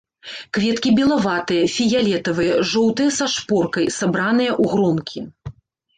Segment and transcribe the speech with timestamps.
[0.57, 5.19] Кветкі белаватыя, фіялетавыя, жоўтыя са шпоркай, сабраныя ў гронкі.